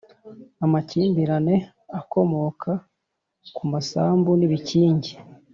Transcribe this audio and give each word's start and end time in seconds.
amakimbirane 0.65 1.55
akomoka 1.99 2.71
ku 3.55 3.63
masambu 3.71 4.31
n'ibikingi. 4.35 5.11